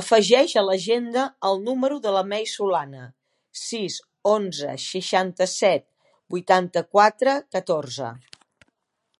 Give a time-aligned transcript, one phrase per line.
[0.00, 3.04] Afegeix a l'agenda el número de la Mei Solana:
[3.64, 4.00] sis,
[4.36, 5.86] onze, seixanta-set,
[6.38, 8.12] vuitanta-quatre, catorze.